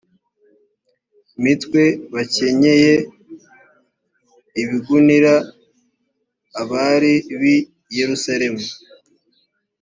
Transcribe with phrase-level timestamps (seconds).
[1.43, 2.93] mitwe bakenyeye
[4.61, 5.33] ibigunira
[6.61, 7.55] abari b i
[7.97, 8.63] yerusalemu